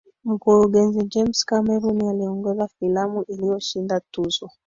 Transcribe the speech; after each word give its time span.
mkurugenzi 0.23 1.03
james 1.03 1.45
cameron 1.45 2.01
aliongoza 2.07 2.67
filamu 2.67 3.23
iliyoshinda 3.23 3.99
tuzo 4.11 4.49